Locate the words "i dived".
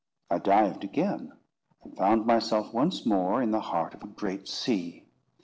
0.31-0.83